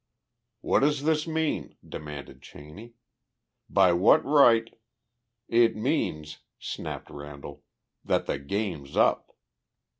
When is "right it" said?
4.25-5.75